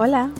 [0.00, 0.32] Hola.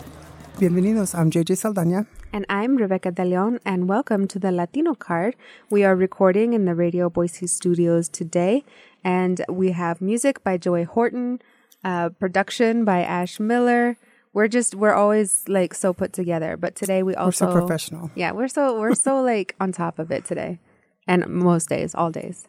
[0.59, 1.15] Bienvenidos.
[1.15, 2.07] I'm JJ Saldaña.
[2.33, 5.37] And I'm Rebecca De Leon, and welcome to the Latino Card.
[5.69, 8.65] We are recording in the Radio Boise studios today,
[9.05, 11.43] and we have music by Joey Horton,
[11.85, 13.99] uh, production by Ash Miller.
[14.33, 18.11] We're just we're always like so put together, but today we also we're so professional.
[18.15, 20.59] Yeah, we're so we're so like on top of it today,
[21.07, 22.49] and most days, all days.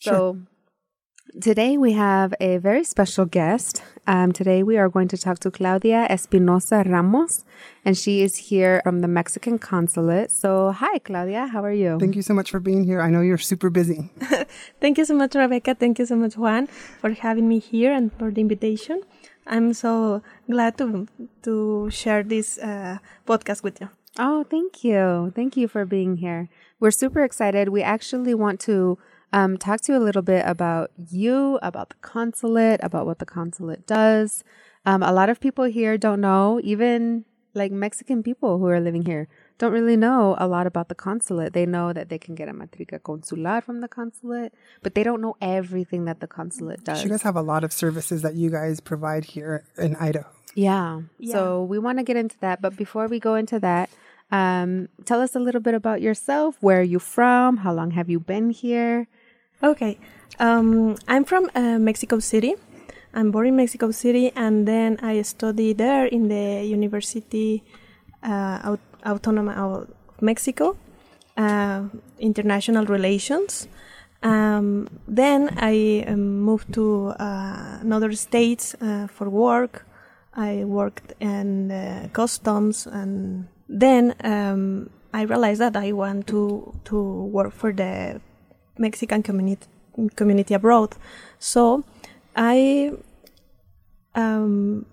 [0.00, 0.36] Sure.
[1.32, 3.82] So today we have a very special guest.
[4.06, 7.44] Um, today we are going to talk to Claudia Espinosa Ramos,
[7.84, 10.30] and she is here from the Mexican consulate.
[10.30, 11.46] So, hi, Claudia.
[11.46, 11.98] How are you?
[11.98, 13.00] Thank you so much for being here.
[13.00, 14.10] I know you're super busy.
[14.80, 15.74] Thank you so much, Rebecca.
[15.74, 16.66] Thank you so much, Juan,
[17.00, 19.02] for having me here and for the invitation.
[19.46, 21.06] I'm so glad to
[21.42, 23.90] to share this uh, podcast with you.
[24.18, 25.32] Oh, thank you.
[25.34, 26.48] Thank you for being here.
[26.80, 27.68] We're super excited.
[27.68, 28.98] We actually want to
[29.32, 33.26] um, talk to you a little bit about you, about the consulate, about what the
[33.26, 34.44] consulate does.
[34.84, 39.04] Um, a lot of people here don't know, even like Mexican people who are living
[39.04, 41.52] here, don't really know a lot about the consulate.
[41.52, 45.20] They know that they can get a matrica consular from the consulate, but they don't
[45.20, 47.02] know everything that the consulate does.
[47.04, 50.28] You guys have a lot of services that you guys provide here in Idaho.
[50.54, 51.02] Yeah.
[51.18, 51.32] Yeah.
[51.32, 52.60] So we want to get into that.
[52.62, 53.90] But before we go into that,
[54.30, 56.56] um, tell us a little bit about yourself.
[56.60, 57.58] Where are you from?
[57.58, 59.08] How long have you been here?
[59.62, 59.98] Okay,
[60.38, 62.54] um, I'm from uh, Mexico City.
[63.12, 67.62] I'm born in Mexico City, and then I studied there in the University
[68.22, 69.88] uh, Aut- Autónoma of
[70.22, 70.78] Mexico,
[71.36, 71.82] uh,
[72.18, 73.68] International Relations.
[74.22, 79.84] Um, then I um, moved to uh, another state uh, for work.
[80.34, 87.52] I worked in customs, and then um, I realized that I want to to work
[87.52, 88.22] for the
[88.80, 89.66] Mexican community
[90.16, 90.90] community abroad.
[91.38, 91.84] So
[92.36, 92.92] I
[94.14, 94.86] um,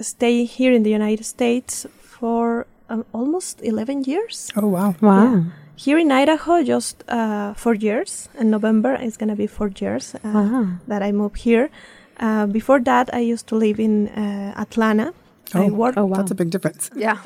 [0.00, 4.50] stay here in the United States for um, almost 11 years.
[4.56, 4.94] Oh, wow.
[5.00, 5.44] Wow.
[5.76, 8.28] Here in Idaho, just uh, four years.
[8.38, 10.66] In November, it's gonna be four years uh, Wow.
[10.88, 11.70] that I moved here.
[12.18, 15.12] Uh, before that, I used to live in uh, Atlanta.
[15.54, 15.72] I Oh.
[15.72, 16.16] worked Oh, wow.
[16.18, 16.90] That's a big difference.
[16.96, 17.16] Yeah.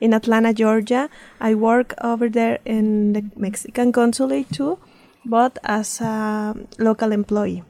[0.00, 1.08] in Atlanta, Georgia.
[1.40, 4.78] I work over there in the Mexican consulate too,
[5.24, 7.62] but as a local employee.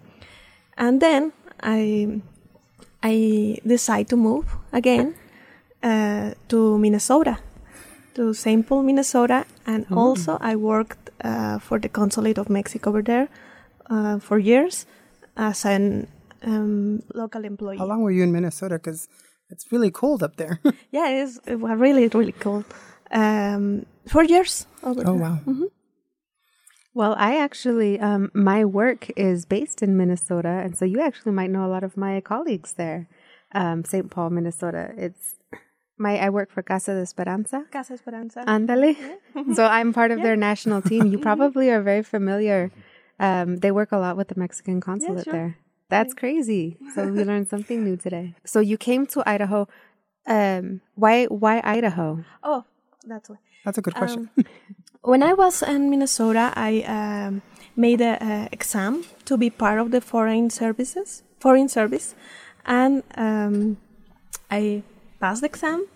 [0.76, 2.20] And then I
[3.02, 5.14] I decide to move again
[5.82, 7.38] uh, to Minnesota,
[8.14, 8.66] to St.
[8.66, 13.28] Paul, Minnesota, and also I worked uh, for the consulate of Mexico over there
[13.90, 14.86] uh, for years
[15.36, 16.06] as an
[16.42, 17.78] um, local employee.
[17.78, 18.74] How long were you in Minnesota?
[18.76, 19.08] Because
[19.50, 20.60] it's really cold up there.
[20.90, 22.64] Yeah, it's, it was really, really cold.
[23.10, 25.14] Um, four years over oh, there.
[25.14, 25.38] wow.
[27.00, 31.48] Well, I actually, um, my work is based in Minnesota, and so you actually might
[31.48, 33.08] know a lot of my colleagues there,
[33.52, 34.10] um, St.
[34.10, 34.92] Paul, Minnesota.
[34.98, 35.36] It's
[35.96, 37.64] my I work for Casa de Esperanza.
[37.72, 38.44] Casa Esperanza.
[38.46, 38.94] Andale.
[39.54, 41.06] so I'm part of their national team.
[41.06, 42.70] You probably are very familiar.
[43.18, 45.32] Um, they work a lot with the Mexican consulate sure.
[45.32, 45.56] there.
[45.88, 46.76] That's crazy.
[46.94, 48.34] So we learned something new today.
[48.44, 49.68] So you came to Idaho.
[50.26, 51.24] Um, why?
[51.24, 52.26] Why Idaho?
[52.42, 52.64] oh,
[53.06, 53.36] that's why.
[53.64, 54.28] That's a good question.
[55.02, 57.42] When I was in Minnesota, I um,
[57.74, 62.14] made a, a exam to be part of the foreign services, foreign service,
[62.66, 63.78] and um,
[64.50, 64.82] I
[65.18, 65.86] passed the exam.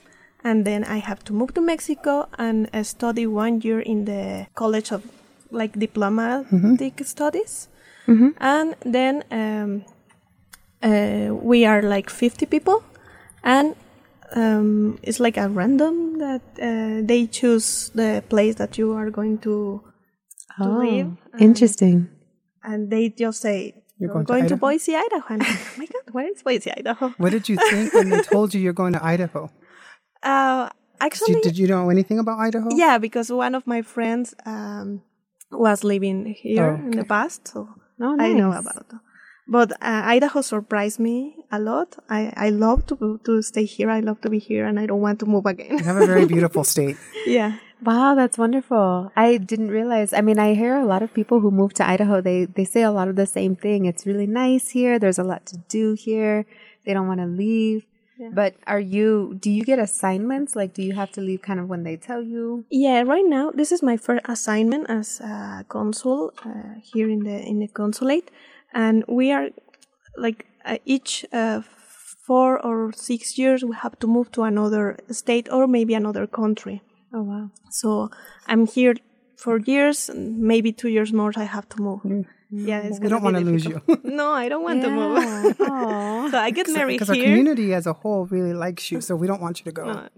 [0.43, 4.47] And then I have to move to Mexico and uh, study one year in the
[4.55, 5.03] College of
[5.51, 7.69] like diplomatic studies.
[8.39, 9.85] And then um,
[10.83, 12.85] uh, we are like 50 people,
[13.43, 13.75] and
[14.35, 19.39] um, it's like a random that uh, they choose the place that you are going
[19.39, 19.83] to
[20.63, 22.09] to live, and, Oh, interesting.
[22.63, 25.25] and they just say You're you're going going, to to, Boise, Idaho.
[25.35, 27.09] And I'm, oh my God, where is Boise, Idaho?
[27.19, 29.51] what did you think when they told you you're going to Idaho?
[30.23, 30.73] Uh, Did
[31.05, 32.69] actually, you, did you know anything about Idaho?
[32.73, 35.03] yeah, because one of my friends um,
[35.51, 37.69] was living here Oh, in the past, so
[38.01, 38.87] Oh, I know about.
[38.89, 38.97] it.
[39.47, 41.97] But uh, Idaho surprised me a lot.
[42.09, 43.91] I, I love to to stay here.
[43.91, 45.79] I love to be here, and I don't want to move again.
[45.79, 46.97] You have a very beautiful state.
[47.27, 47.59] yeah.
[47.83, 49.13] Wow, that's wonderful.
[49.15, 50.13] I didn't realize.
[50.15, 52.83] I mean, I hear a lot of people who move to Idaho, they they say
[52.83, 53.85] a lot of the same thing.
[53.85, 54.99] It's really nice here.
[54.99, 56.47] There's a lot to do here.
[56.87, 57.85] They don't want to leave.
[58.33, 60.55] But are you do you get assignments?
[60.55, 62.65] Like do you have to leave kind of when they tell you?
[62.71, 67.37] Yeah, right now this is my first assignment as a consul uh, here in the
[67.43, 68.31] in the consulate,
[68.73, 69.49] and we are
[70.17, 70.47] like
[70.85, 71.63] each uh,
[72.27, 76.83] four or six years we have to move to another state or maybe another country.
[77.13, 77.51] Oh wow.
[77.71, 78.11] So
[78.47, 78.95] I'm here
[79.37, 81.33] for years, and maybe two years more.
[81.37, 82.01] I have to move.
[82.51, 83.83] Yeah, it's we gonna don't want to lose you.
[84.05, 85.57] no, I don't want to move.
[86.33, 89.27] So I get married Because our community as a whole really likes you, so we
[89.27, 89.85] don't want you to go.
[89.95, 90.09] No,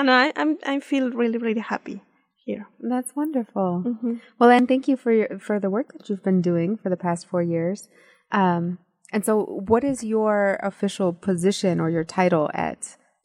[0.00, 2.02] and I, I'm I feel really really happy
[2.44, 2.66] here.
[2.80, 3.84] That's wonderful.
[3.86, 4.14] Mm-hmm.
[4.38, 6.96] Well, and thank you for your, for the work that you've been doing for the
[6.96, 7.88] past four years.
[8.32, 8.78] Um,
[9.14, 12.80] and so, what is your official position or your title at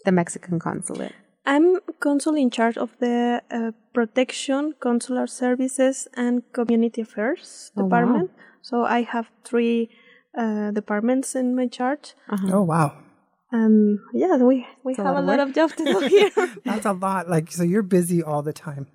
[0.06, 1.14] the Mexican consulate?
[1.46, 1.68] I'm
[2.00, 7.86] consul in charge of the uh, protection, consular services, and community affairs Oh, wow.
[7.90, 8.30] department.
[8.62, 9.90] So I have three
[10.38, 12.14] uh, departments in my charge,
[12.54, 12.90] Oh wow,
[13.52, 16.30] and yeah, we we a have lot a lot of job to do here.
[16.66, 17.30] that's a lot.
[17.30, 18.86] Like so, you're busy all the time.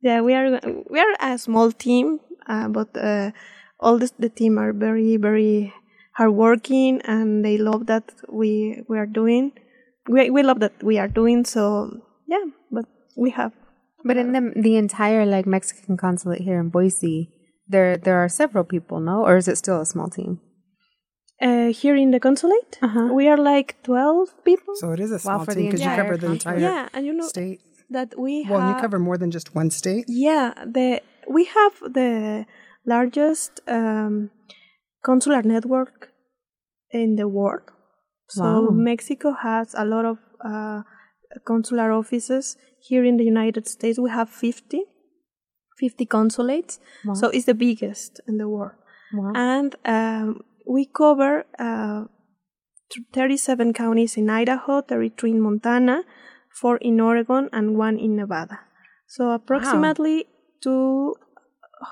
[0.00, 0.60] yeah, we are
[0.92, 3.32] we are a small team, uh, but uh,
[3.80, 5.74] all this, the team are very very
[6.18, 8.04] hardworking, and they love that
[8.40, 9.52] we we are doing.
[10.08, 11.44] We we love that we are doing.
[11.54, 11.62] So
[12.26, 12.86] yeah, but
[13.16, 13.52] we have
[14.08, 17.30] But in the the entire like Mexican consulate here in Boise,
[17.72, 20.32] there there are several people, no, or is it still a small team?
[21.48, 23.08] Uh, here in the consulate, Uh-huh.
[23.18, 24.74] we are like 12 people.
[24.82, 27.12] So it is a small for team because you cover the entire yeah, and you
[27.18, 27.60] know state.
[27.96, 30.04] that we Well, have you cover more than just one state.
[30.08, 30.88] yeah, the
[31.36, 32.10] we have the
[32.94, 34.30] largest um,
[35.10, 35.94] consular network
[37.00, 37.66] in the world.
[38.38, 38.70] So Wow.
[38.90, 40.18] Mexico has a lot of
[40.50, 40.80] uh,
[41.52, 42.44] consular offices.
[42.88, 44.82] Here in the United States, we have 50,
[45.80, 46.78] 50 consulates.
[47.04, 47.14] Wow.
[47.20, 48.76] So it's the biggest in the world.
[49.18, 49.32] Wow.
[49.34, 50.26] and um,
[50.74, 52.00] we cover uh,
[53.14, 56.02] 37 counties in Idaho, 33 in Montana,
[56.60, 58.58] 4 in Oregon, and 1 in Nevada.
[59.06, 60.26] So approximately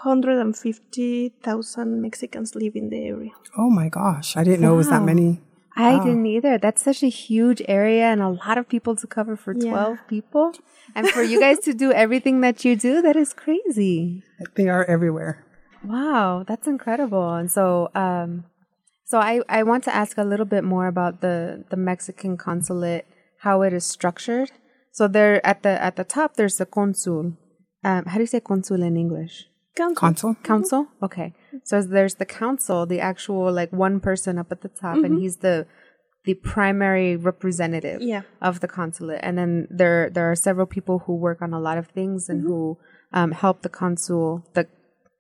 [0.03, 3.31] 250,000 Mexicans live in the area.
[3.57, 5.41] Oh my gosh, I didn't know it was that many.
[5.79, 6.57] I didn't either.
[6.57, 9.71] That's such a huge area and a lot of people to cover for Yeah.
[9.71, 10.53] 12 people.
[10.95, 14.23] And for you guys to do everything that you do, that is crazy.
[14.55, 15.45] They are everywhere.
[15.85, 17.35] Wow, that's incredible.
[17.35, 18.45] And so, um,
[19.05, 23.07] so I, I want to ask a little bit more about the, the Mexican consulate,
[23.41, 24.53] how it is structured.
[24.93, 27.35] So there at the at the top there's the consul.
[27.85, 29.45] Um, how do you say consul in English?
[29.77, 30.01] Council.
[30.01, 30.35] Consul.
[30.43, 30.87] Council?
[31.03, 31.35] Okay.
[31.65, 35.37] So there's the council, the actual like one person up at the top, and he's
[35.39, 35.67] the
[36.25, 38.23] the primary representative Yeah.
[38.41, 39.21] of the consulate.
[39.23, 42.41] And then there there are several people who work on a lot of things and
[42.43, 42.79] who
[43.13, 44.67] um, help the consul, the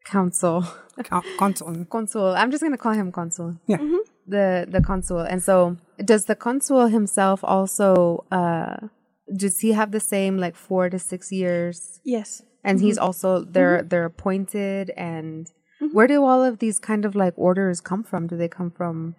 [0.05, 0.64] council,
[1.05, 1.85] Con- consul.
[1.91, 2.26] consul.
[2.41, 3.56] I'm just gonna call him consul.
[3.67, 3.79] Yeah.
[4.26, 5.20] The the consul.
[5.20, 8.25] And so does the consul himself also?
[8.32, 8.88] Uh,
[9.37, 12.00] does he have the same like four to six years?
[12.05, 12.43] Yes.
[12.67, 15.47] And he's also they're they're appointed and
[15.95, 19.15] where do all of these kind of like orders come from do they come from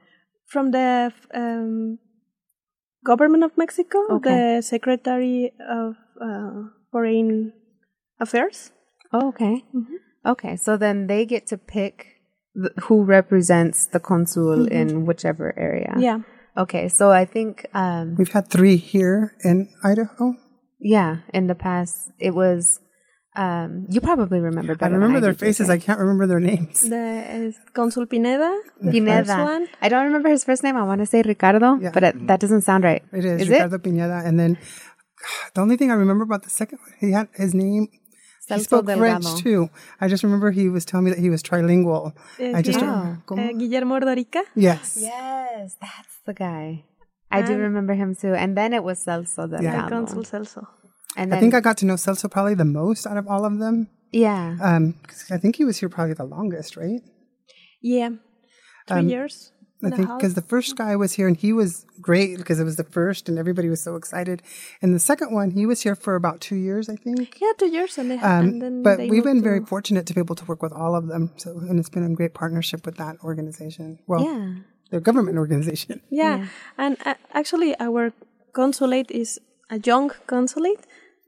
[0.53, 1.99] From the um,
[3.05, 4.29] government of Mexico, Okay.
[4.31, 7.53] the Secretary of uh, Foreign
[8.19, 8.71] Affairs.
[9.13, 9.63] oh, okay
[10.25, 11.95] okay so then they get to pick
[12.61, 16.19] th- who represents the consul in whichever area Yeah.
[16.63, 17.53] okay so i think
[17.83, 19.57] um We've had three here in
[19.91, 20.35] Idaho.
[20.95, 22.79] yeah in the past it was
[23.37, 25.67] um you probably remember I better than remember their faces.
[25.67, 25.71] JJ.
[25.75, 26.81] I can't remember their names.
[26.81, 28.51] The uh, Consul Pineda.
[28.81, 29.25] the Pineda.
[29.25, 29.67] first one.
[29.81, 30.75] I don't remember his first name.
[30.77, 31.91] I want to say Ricardo, Yeah.
[31.93, 33.03] but it, that doesn't sound right.
[33.13, 34.21] It is, Is Ricardo Pineda.
[34.25, 34.57] And then
[35.53, 37.87] the only thing I remember about the second one, he had his name.
[38.49, 38.99] He spoke Delgado.
[39.21, 39.69] French too.
[39.99, 42.15] I just remember he was telling me that he was trilingual.
[42.39, 43.21] Uh, I just he- don't.
[43.29, 43.35] Oh.
[43.37, 44.41] uh, Guillermo Ordorica.
[44.55, 44.97] yes.
[44.99, 46.85] Yes, that's the guy.
[47.29, 48.33] I do remember him too.
[48.33, 49.89] And then it was Celso Yeah.
[49.89, 50.65] Consul Celso.
[51.17, 53.57] And I think I got to know Celso probably the most out of all of
[53.59, 53.89] them.
[54.11, 54.57] yeah.
[54.61, 57.01] Um, 'cause I think he was here probably the longest, right?
[57.81, 58.09] Yeah.
[58.87, 59.51] Three Um, years.
[59.83, 62.77] I think because the first guy was here and he was great because it was
[62.77, 64.41] the first and everybody was so excited.
[64.81, 67.37] And the second one, he was here for about two years, I think.
[67.39, 70.13] Yeah, two years and, they, Um, and then but we've been very to- fortunate to
[70.15, 71.29] be able to work with all of them.
[71.37, 73.99] So, and it's been a great partnership with that organization.
[74.07, 74.45] Well, yeah.
[74.89, 76.01] their government organization.
[76.09, 76.47] Yeah,
[76.83, 78.13] and uh, actually, our
[78.53, 80.86] consulate is a young consulate.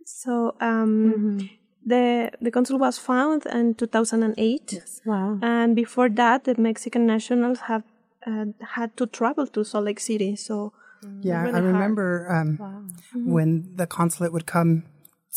[0.10, 1.50] So um,
[1.86, 5.38] the the consul was found in 2008, Wow.
[5.42, 7.84] and before that, the Mexican nationals have
[8.25, 10.36] uh, had to travel to Salt Lake City.
[10.36, 10.74] So
[11.22, 12.82] Yeah, really I remember um, Wow.
[13.24, 14.84] when the consulate would come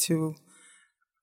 [0.07, 0.35] to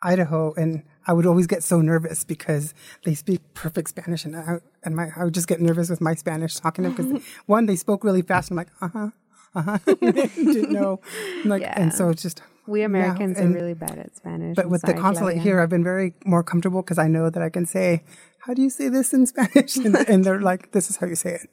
[0.02, 4.60] Idaho, and I would always get so nervous because they speak perfect Spanish, and I
[4.86, 7.12] and my I would just get nervous with my Spanish talking to them because
[7.48, 8.52] one they spoke really fast.
[8.52, 9.10] and I'm like, uh huh,
[9.56, 11.00] uh huh, didn't know,
[11.46, 11.74] like, Yeah.
[11.82, 12.42] and so it's just.
[12.68, 14.56] We Americans and- are really bad at Spanish.
[14.56, 15.42] But I'm with the consulate Claudia.
[15.42, 18.04] here, I've been very more comfortable because I know that I can say,
[18.46, 21.16] "How do you say this in Spanish?" and, and they're like, "This is how you
[21.16, 21.50] say it."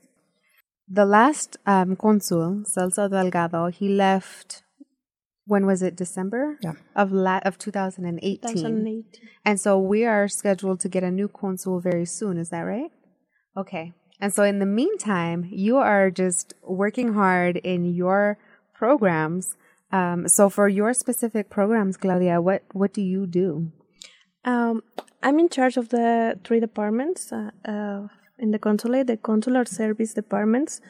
[0.88, 4.62] the last um, consul, Celso Delgado, he left.
[5.46, 5.96] When was it?
[5.96, 6.58] December.
[6.62, 6.72] Yeah.
[6.94, 8.40] Of la- of 2018.
[8.42, 9.20] 2008.
[9.44, 12.36] And so we are scheduled to get a new consul very soon.
[12.36, 12.90] Is that right?
[13.56, 13.94] Okay.
[14.20, 18.38] And so in the meantime, you are just working hard in your
[18.74, 19.56] programs.
[19.92, 23.72] Um, so for your specific programs, Claudia, what, what do you do?
[24.44, 24.82] Um,
[25.22, 28.06] I'm in charge of the three departments uh, uh,
[28.38, 30.80] in the consulate: the consular service departments,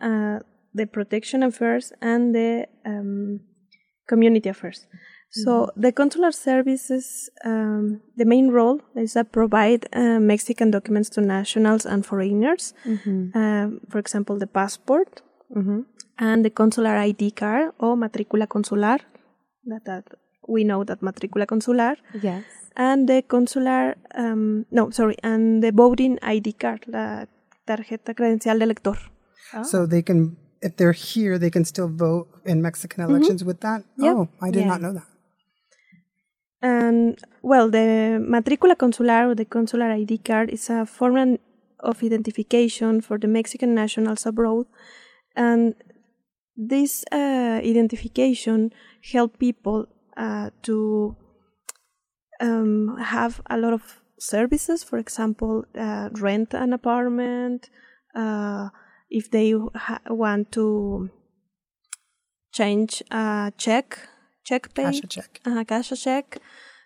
[0.00, 0.38] uh,
[0.72, 3.40] the protection affairs, and the um,
[4.06, 4.86] community affairs.
[5.32, 11.20] So the consular services, um, the main role is to provide uh, Mexican documents to
[11.20, 12.74] nationals and foreigners.
[13.34, 15.22] Um, for example, the passport
[16.18, 18.98] and the consular ID card or matrícula consular.
[19.66, 20.04] That, that
[20.48, 22.44] we know that matrícula consular Yes.
[22.76, 27.26] and the consular, um, no, sorry, and the voting ID card, la
[27.66, 28.98] tarjeta credencial de elector.
[29.62, 33.84] So they can, if they're here, they can still vote in Mexican elections with that.
[33.98, 34.16] Yep.
[34.16, 34.68] Oh, I did Yeah.
[34.68, 35.06] not know that.
[36.62, 41.38] And well, the matrícula consular or the consular ID card is a form
[41.80, 44.66] of identification for the Mexican nationals abroad,
[45.34, 45.74] and
[46.56, 48.72] this uh, identification
[49.12, 49.86] help people
[50.16, 51.16] uh, to
[52.40, 54.84] um, have a lot of services.
[54.84, 57.70] For example, uh, rent an apartment.
[58.14, 58.68] Uh,
[59.08, 59.54] if they
[60.08, 61.10] want to
[62.52, 63.98] change a check,
[64.50, 65.40] check pay, Cash a check.
[65.46, 66.26] uh, cash a check.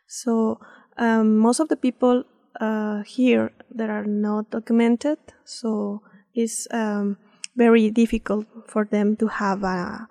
[0.06, 0.60] So
[1.06, 2.24] um, most of the people
[2.60, 6.02] uh, here that are not documented, so
[6.34, 7.16] it's um,
[7.56, 10.06] very difficult for them to have a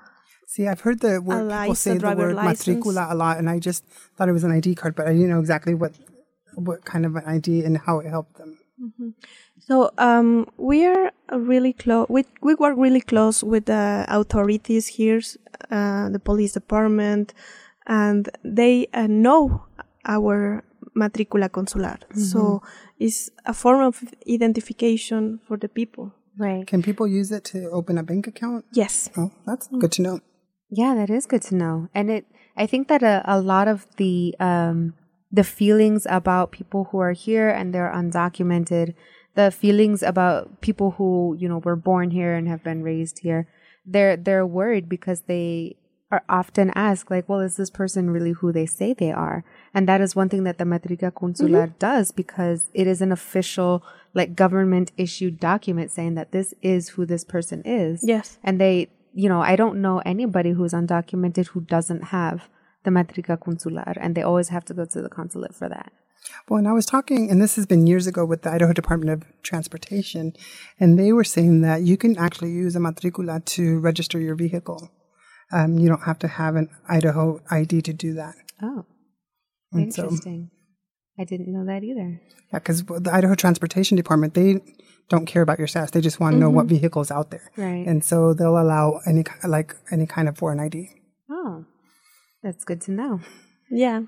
[0.53, 2.67] See, I've heard the word people license, say the word license.
[2.67, 3.81] matricula a lot, and I just
[4.15, 5.93] thought it was an ID card, but I didn't know exactly what
[6.53, 8.59] what kind of an ID and how it helped them.
[9.59, 12.07] So um, we are really close.
[12.09, 15.21] We we work really close with the authorities here,
[15.71, 17.33] uh, the police department,
[17.87, 19.65] and they uh, know
[20.05, 20.63] our
[20.95, 21.97] matricula consular.
[22.13, 22.61] So
[22.99, 26.11] it's a form of identification for the people.
[26.37, 26.65] Right.
[26.65, 28.65] Can people use it to open a bank account?
[28.73, 29.09] Yes.
[29.17, 30.19] Oh, that's good to know.
[30.69, 31.89] Yeah, that is good to know.
[31.93, 32.25] And it,
[32.57, 34.95] I think that a, a lot of the, um,
[35.33, 38.93] the feelings about people who are here and they're undocumented,
[39.33, 43.47] the feelings about people who, you know, were born here and have been raised here,
[43.83, 45.75] they're, they're worried because they
[46.11, 49.43] are often asked like, well, is this person really who they say they are?
[49.73, 51.77] And that is one thing that the Matrica Consular mm-hmm.
[51.79, 57.07] does because it is an official, like government issued document saying that this is who
[57.07, 58.37] this person is Yes.
[58.43, 62.49] and they you know i don't know anybody who's undocumented who doesn't have
[62.83, 65.91] the matrica consular and they always have to go to the consulate for that
[66.47, 69.11] Well, and I was talking, and this has been years ago with the Idaho Department
[69.15, 70.31] of Transportation,
[70.79, 74.81] and they were saying that you can actually use a matricula to register your vehicle.
[75.51, 78.35] Um, you don't have to have an Idaho ID to do that.
[78.61, 78.85] oh
[79.73, 80.49] And so- interesting
[81.21, 82.07] i didn't know that either
[82.51, 84.49] Yeah, because the Idaho Transportation Department, they
[85.09, 85.91] don't care about your status.
[85.91, 87.47] They just want to know what vehicle's out there.
[87.57, 87.85] Right.
[87.89, 89.23] And so they'll allow any,
[89.57, 90.77] like, any kind of foreign ID.
[91.29, 91.65] oh
[92.43, 93.19] that's good to know.
[93.71, 94.01] Yeah.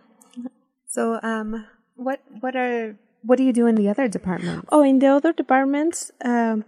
[0.88, 1.66] so um
[1.96, 2.96] what what are
[3.28, 6.64] what do you do in the other departments Oh, in the other departments, um,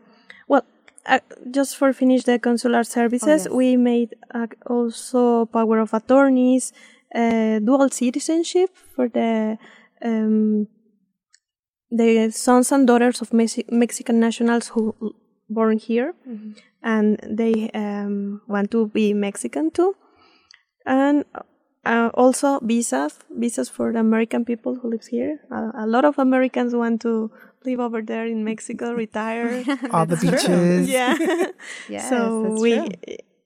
[0.47, 0.63] well,
[1.05, 1.19] uh,
[1.51, 3.49] just for finish the consular services, yes.
[3.49, 6.73] we made uh, also power of attorneys,
[7.13, 9.57] uh, dual citizenship for the
[10.03, 10.67] um,
[11.91, 15.13] the sons and daughters of Mexi- Mexican nationals who l-
[15.49, 16.13] born here,
[16.83, 19.95] and they um, want to be Mexican too,
[20.85, 21.23] and
[21.87, 25.39] uh, also visas, visas for the American people who lives here.
[25.49, 27.31] Uh, a lot of Americans want to
[27.65, 29.63] live over there in Mexico, retire.
[29.91, 30.89] All the beaches.
[30.89, 31.15] yeah.
[31.89, 32.89] yes so that's we, true.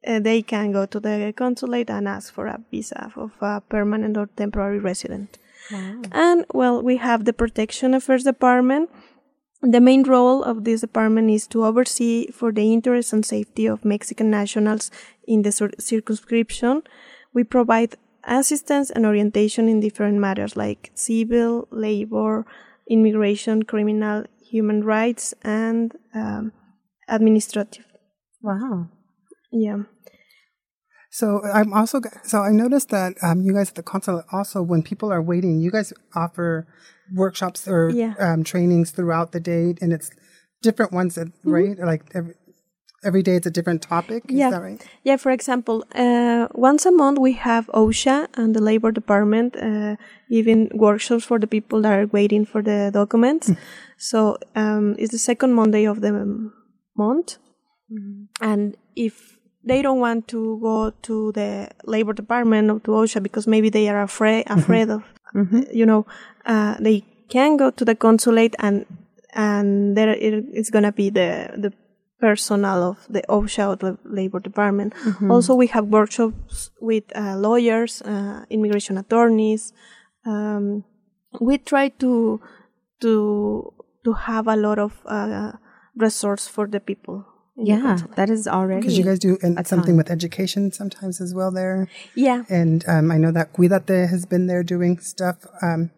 [0.07, 4.17] uh, they can go to the consulate and ask for a visa of a permanent
[4.17, 5.37] or temporary resident.
[5.71, 6.01] wow.
[6.11, 8.89] And well, we have the Protection Affairs Department.
[9.61, 13.85] The main role of this department is to oversee for the interest and safety of
[13.85, 14.89] Mexican nationals
[15.27, 16.81] in the circumscription.
[17.31, 22.45] We provide assistance and orientation in different matters like civil, labor,
[22.89, 26.51] immigration, criminal, human rights, and um,
[27.07, 27.85] administrative.
[28.41, 28.87] wow
[29.51, 29.83] Yeah.
[31.11, 34.81] So I'm also so I noticed that um, you guys at the consulate also when
[34.81, 36.67] people are waiting, you guys offer
[37.13, 38.13] workshops or Yeah.
[38.19, 40.09] um, trainings throughout the day, and it's
[40.61, 41.77] different ones, that, right?
[41.77, 42.35] Like every
[43.03, 44.23] every day, it's a different topic.
[44.29, 44.49] Is Yeah.
[44.51, 44.81] that right?
[45.03, 49.95] Yeah, for example, uh, once a month we have OSHA and the Labor Department uh,
[50.29, 53.51] giving workshops for the people that are waiting for the documents.
[53.97, 56.11] so um, it's the second Monday of the
[56.95, 57.37] month.
[58.39, 63.47] And if they don't want to go to the Labor Department or to OSHA because
[63.47, 65.03] maybe they are afraid afraid of,
[65.73, 66.05] you know,
[66.45, 68.85] uh, they can go to the consulate and
[69.33, 71.71] and there it, it's gonna be the the
[72.21, 74.93] personnel of the OSHA, the Labor Department.
[75.29, 79.73] Also, we have workshops with uh, lawyers, uh, immigration attorneys.
[80.25, 80.85] Um,
[81.39, 82.39] we try to
[83.01, 83.73] to
[84.05, 85.51] to have a lot of uh,
[85.95, 87.25] resource for the people.
[87.57, 88.81] in the Yeah, that is already.
[88.81, 89.97] Because you guys do and something ton.
[89.97, 91.87] with education sometimes as well there.
[92.15, 92.43] Yeah.
[92.49, 95.91] And um, I know that Cuidate has been there doing stuff um,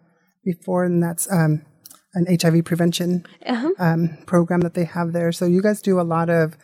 [0.43, 1.61] before, and that's um,
[2.13, 3.71] an HIV prevention Uh-huh.
[3.79, 5.31] um, program that they have there.
[5.31, 6.57] So you guys do a lot of,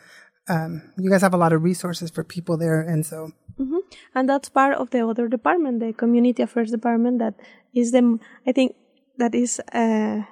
[0.48, 3.82] um, you guys have a lot of resources for people there, and so hmm
[4.14, 7.18] And that's part of the other department, the community affairs department.
[7.18, 7.34] That
[7.74, 8.74] is the, I think,
[9.18, 10.22] that is uh,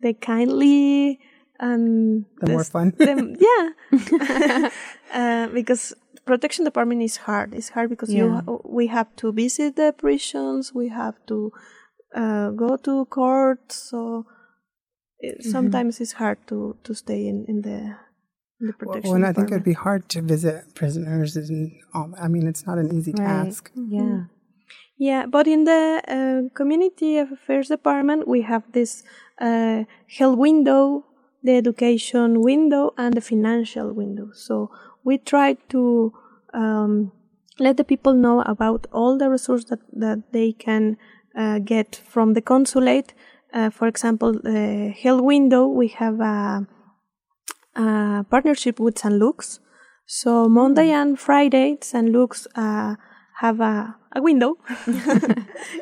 [0.00, 1.20] the kindly
[1.60, 2.92] and the more fun.
[2.98, 3.66] the- yeah,
[5.14, 5.94] uh, because
[6.26, 7.54] protection department is hard.
[7.54, 8.40] It's hard because Yeah.
[8.46, 11.52] you we have to visit the prisons, we have to
[12.16, 14.26] uh, go to court, so
[15.18, 15.50] it, Mm-hmm.
[15.50, 17.78] sometimes it's hard to to stay in in the
[18.60, 19.02] in the protection.
[19.10, 22.12] well, and I think it'd be hard to visit prisoners, and all.
[22.20, 23.26] I mean, it's not an easy Right.
[23.26, 23.70] task.
[23.74, 24.24] Yeah.
[24.96, 29.02] Yeah, but in the uh, community affairs department, we have this
[29.40, 29.84] uh,
[30.18, 31.04] health window,
[31.42, 34.30] the education window, and the financial window.
[34.32, 34.70] So
[35.02, 36.12] we try to
[36.54, 37.10] um,
[37.58, 40.96] let the people know about all the resources that, that they can
[41.36, 43.14] uh, get from the consulate.
[43.54, 46.66] Uh, for example, the health window, we have a,
[47.76, 49.14] a partnership with St.
[49.14, 49.60] Luke's.
[50.06, 52.10] So Monday and Friday, St.
[52.10, 52.96] Luke's uh,
[53.38, 54.58] have a, a window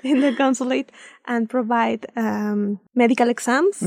[0.04, 0.92] in the consulate
[1.26, 3.82] and provide um, medical exams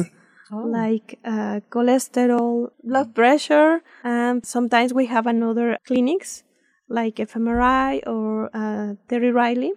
[0.51, 6.43] like uh, cholesterol, blood pressure, and sometimes we have another clinics
[6.87, 9.73] like FMRI or uh, Terry Reilly,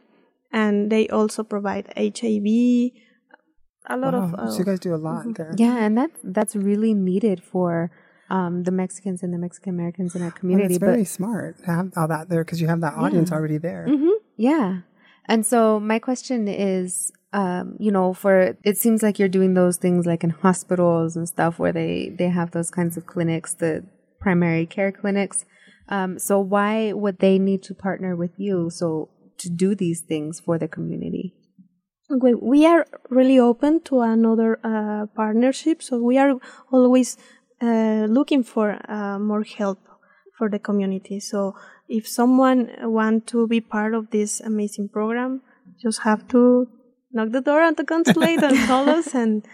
[0.52, 2.92] and they also provide HIV.
[3.88, 5.54] A lot of uh, so you guys do a lot there.
[5.56, 7.90] Yeah, and that's that's really needed for
[8.30, 10.74] um, the Mexicans and the Mexican Americans in our community.
[10.74, 13.58] it's very but smart to have all that there because you have that audience already
[13.58, 13.86] there.
[13.88, 14.12] mhm.
[14.36, 14.80] yeah,
[15.26, 19.76] and so my question is, um, you know, for it seems like you're doing those
[19.76, 23.84] things like in hospitals and stuff where they they have those kinds of clinics, the
[24.20, 25.44] primary care clinics.
[25.88, 30.40] Um, so why would they need to partner with you so to do these things
[30.40, 31.34] for the community?
[32.10, 36.36] Okay, we are really open to another uh, partnership, so we are
[36.72, 37.18] always
[37.60, 39.78] uh, looking for uh, more help
[40.38, 41.20] for the community.
[41.20, 41.54] So
[41.86, 45.42] if someone want to be part of this amazing program,
[45.82, 46.68] just have to
[47.12, 49.44] knock the door at the consulate and call us, and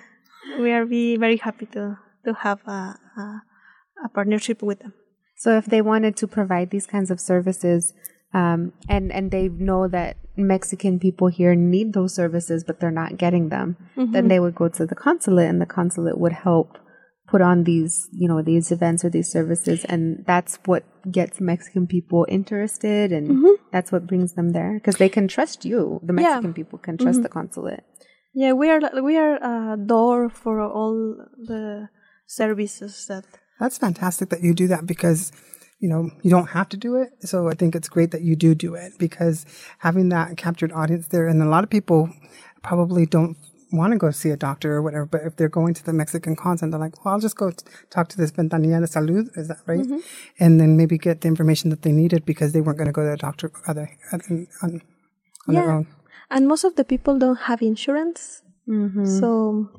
[0.61, 3.43] we are be very happy to to have a, a,
[4.05, 4.95] a partnership with them.
[5.37, 7.93] So if they wanted to provide these kinds of services,
[8.35, 13.17] um, and and they know that Mexican people here need those services, but they're not
[13.17, 14.13] getting them, mm-hmm.
[14.13, 16.77] then they would go to the consulate, and the consulate would help
[17.27, 21.87] put on these, you know, these events or these services, and that's what gets Mexican
[21.87, 23.63] people interested, and mm-hmm.
[23.73, 26.01] that's what brings them there because they can trust you.
[26.03, 26.23] The Yeah.
[26.23, 27.39] Mexican people can trust the mm-hmm.
[27.39, 27.85] consulate.
[28.35, 31.89] Yeah, we are we are a door for all the
[32.27, 33.25] services that
[33.61, 35.31] That's fantastic that you do that because
[35.85, 37.09] you know you don't have to do it.
[37.31, 39.37] So I think it's great that you do do it because
[39.87, 42.01] having that captured audience there, and a lot of people
[42.69, 43.37] probably don't
[43.79, 45.07] want to go see a doctor or whatever.
[45.15, 47.65] But if they're going to the Mexican consulate, they're like, "Well, I'll just go t-
[47.95, 49.81] talk to this Ventanilla de Salud." Is that right?
[49.87, 49.99] Mm-hmm.
[50.43, 53.05] And then maybe get the information that they needed because they weren't going to go
[53.05, 54.21] to the doctor other on,
[54.63, 54.71] on,
[55.49, 55.77] on their Yeah.
[55.79, 55.87] own.
[56.35, 58.23] and most of the people don't have insurance.
[58.67, 59.05] Mm-hmm.
[59.21, 59.29] So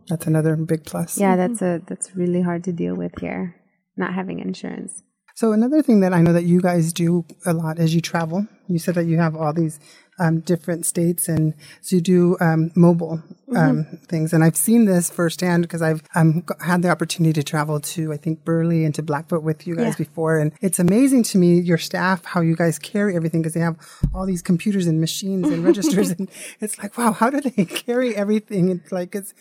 [0.09, 1.09] That's another big plus.
[1.17, 1.41] Yeah, mm-hmm.
[1.41, 3.43] that's a that's really hard to deal with here,
[4.03, 4.93] not having insurance.
[5.35, 8.47] So another thing that I know that you guys do a lot is you travel.
[8.69, 9.81] You said that you have all these
[10.17, 13.21] um, different states, and so you do um, mobile
[13.53, 14.31] um, things.
[14.31, 18.17] And I've seen this firsthand because I've um, had the opportunity to travel to I
[18.17, 20.05] think Burley and to Blackfoot with you guys Yeah.
[20.05, 23.59] before, and it's amazing to me your staff how you guys carry everything because they
[23.59, 23.75] have
[24.13, 26.29] all these computers and machines and registers, and
[26.61, 28.69] it's like wow, how do they carry everything?
[28.69, 29.33] It's like it's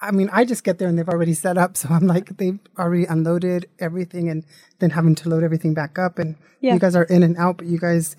[0.00, 1.76] I mean, I just get there and they've already set up.
[1.76, 4.44] So I'm like, they've already unloaded everything and
[4.78, 6.18] then having to load everything back up.
[6.18, 6.74] And Yeah.
[6.74, 8.16] you guys are in and out, but you guys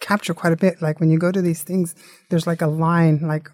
[0.00, 0.80] capture quite a bit.
[0.82, 1.94] Like when you go to these things,
[2.30, 3.48] there's like a line, like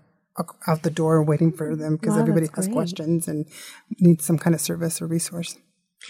[0.67, 2.75] out the door waiting for them because Wow, everybody has great.
[2.75, 3.47] questions and
[3.99, 5.57] needs some kind of service or resource.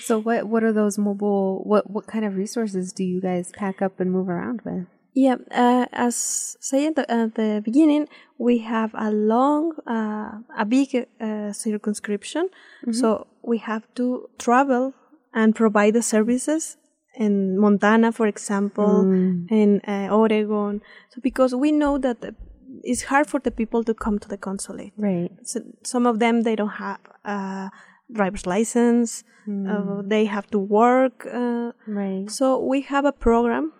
[0.02, 3.82] So what what are those mobile what what kind of resources do you guys pack
[3.82, 4.86] up and move around with?
[5.14, 10.64] Yeah, uh, as said at the, at the beginning, we have a long, uh, a
[10.64, 12.48] big uh, circumscription.
[12.92, 14.94] So we have to travel
[15.34, 16.76] and provide the services
[17.16, 19.02] in Montana, for example,
[19.50, 20.80] in uh, Oregon.
[21.10, 22.34] So because we know that the,
[22.82, 24.92] it's hard for the people to come to the consulate.
[24.96, 25.30] Right.
[25.42, 27.70] so some of them they don't have a
[28.12, 29.24] driver's license.
[29.48, 31.26] Uh, they have to work.
[31.26, 32.30] Uh, Right.
[32.30, 33.72] so we have a program.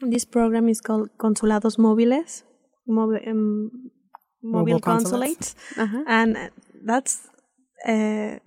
[0.00, 2.42] This program is called Consulados Móviles,
[2.88, 3.70] mobi- um,
[4.42, 5.54] mobile consulates.
[5.54, 6.04] consulates, Uh-huh.
[6.06, 6.50] and
[6.84, 7.28] that's
[7.86, 8.38] uh,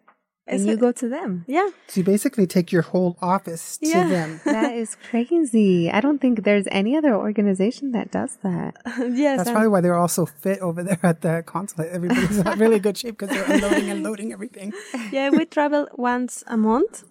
[0.49, 1.43] And you go to them.
[1.47, 4.07] yeah, So you basically take your whole office to Yeah.
[4.07, 4.39] them.
[4.45, 5.89] That is crazy.
[5.91, 8.71] I don't think there's any other organization that does that.
[9.23, 11.89] yes, That's and- probably why they're all so fit over there at the consulate.
[11.91, 14.73] Everybody's in really good shape because they're unloading and loading everything.
[15.11, 17.03] yeah, we travel once a month,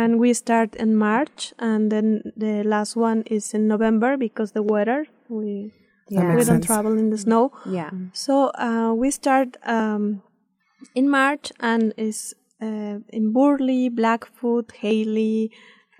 [0.00, 2.06] and we start in March, and then
[2.44, 5.00] the last one is in November because the weather
[5.38, 5.52] we
[6.16, 6.66] That we don't sense.
[6.66, 7.42] travel in the snow.
[7.78, 7.90] Yeah.
[8.24, 8.34] So
[8.68, 10.04] uh, we start um,
[11.00, 12.18] in March and is
[12.66, 15.50] uh, in Burley, Blackfoot, Hailey,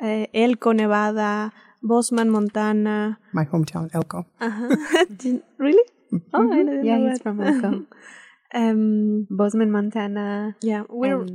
[0.06, 1.52] uh, Elko, Nevada,
[1.90, 2.96] Bozeman, Montana.
[3.32, 4.24] My hometown, Elko.
[4.48, 4.68] Uh-huh.
[5.22, 5.86] Did- really?
[6.34, 7.22] Oh, I didn't Yeah, know he's that.
[7.22, 7.70] from Elko.
[8.60, 10.56] um, Bozeman, Montana.
[10.60, 11.30] yeah, we and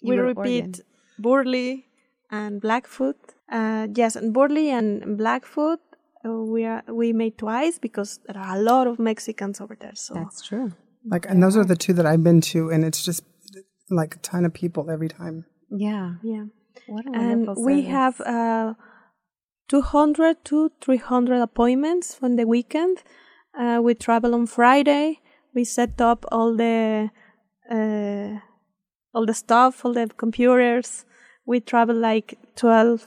[0.00, 0.74] you we repeat Oregon.
[1.18, 1.70] Burley
[2.34, 3.16] and Blackfoot.
[3.50, 5.80] Uh, yes, and Burley and Blackfoot.
[6.24, 9.94] Uh, we are we made twice because there are a lot of Mexicans over there.
[9.94, 10.72] So That's true.
[11.12, 13.22] Like, and those are the two that I've been to, and it's just
[13.90, 15.44] like a ton of people every time.
[15.70, 16.14] Yeah.
[16.22, 16.44] yeah.
[16.86, 17.90] What a and wonderful we service.
[17.90, 18.74] have uh,
[19.68, 23.02] 200 to 300 appointments on the weekend.
[23.58, 25.20] Uh, we travel on Friday.
[25.54, 27.10] We set up all the
[27.70, 28.40] uh,
[29.14, 31.04] all the stuff, all the computers.
[31.46, 33.06] We travel like 12,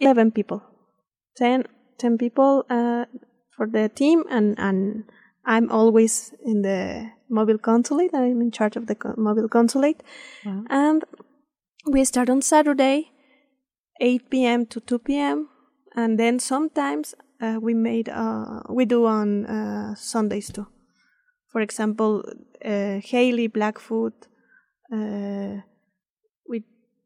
[0.00, 0.62] 11 people,
[1.36, 1.64] 10,
[1.98, 3.04] 10 people uh,
[3.56, 5.04] for the team, and and
[5.44, 8.14] I'm always in the mobile consulate.
[8.14, 10.02] I'm in charge of the co- mobile consulate,
[10.44, 10.64] Wow.
[10.70, 11.04] and
[11.86, 13.10] we start on Saturday,
[14.00, 14.66] 8 p.m.
[14.66, 15.48] to 2 p.m.
[15.96, 20.66] And then sometimes uh, we made uh, we do on uh, Sundays too.
[21.52, 22.22] For example,
[22.64, 24.12] uh, Hailey Blackfoot.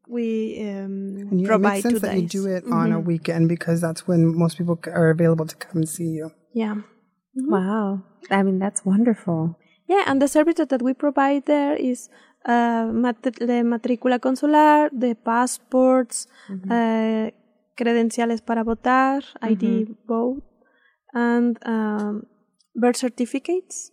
[0.09, 2.99] We we um, And you, it makes sense two that you do it on a
[2.99, 6.31] weekend because that's when most people are available to come and see you.
[6.53, 6.75] Yeah.
[7.35, 8.01] Wow.
[8.31, 9.55] I mean, that's wonderful.
[9.87, 12.09] Yeah, and the services that we provide there is
[12.45, 16.27] uh, mat- the matrícula consular, the passports,
[16.69, 17.29] uh,
[17.77, 20.43] credenciales para votar, ID vote,
[21.13, 22.23] and um,
[22.75, 23.91] birth certificates.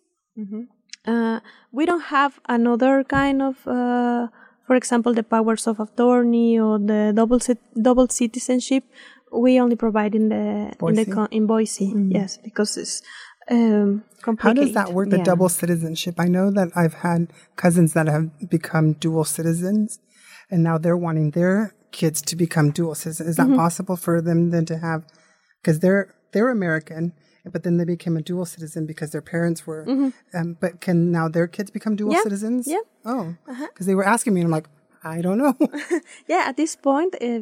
[1.06, 1.40] Uh,
[1.72, 4.26] we don't have another kind of, uh,
[4.66, 7.40] for example, the powers of attorney or the double
[7.80, 8.84] double citizenship.
[9.32, 11.12] We only provide in the in the Boise?
[11.36, 13.02] in Boise, yes, because it's
[13.50, 14.04] um,
[14.38, 15.24] How does that work, the Yeah.
[15.24, 16.14] double citizenship?
[16.18, 19.98] I know that I've had cousins that have become dual citizens
[20.50, 23.28] and now they're wanting their kids to become dual citizens.
[23.30, 23.56] Is that Mm-hmm.
[23.64, 25.00] possible for them then to have,
[25.62, 27.12] because they're, they're American,
[27.52, 29.84] but then they became a dual citizen because their parents were,
[30.34, 32.16] um, but can now their kids become dual Mm-hmm.
[32.16, 32.66] Yeah, citizens?
[32.66, 32.84] yeah.
[33.04, 34.68] Oh, because they were asking me and I'm like,
[35.04, 35.54] I don't know.
[36.28, 37.40] yeah at this point uh,